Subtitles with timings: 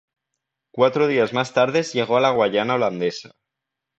[0.73, 3.33] Cuatro días más tarde llegó a la Guayana Holandesa.